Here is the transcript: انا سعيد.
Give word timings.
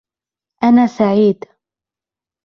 انا 0.63 0.87
سعيد. 0.87 1.45